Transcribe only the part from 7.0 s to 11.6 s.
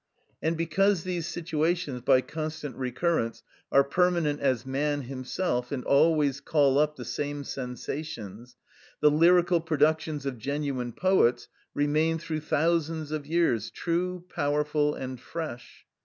same sensations, the lyrical productions of genuine poets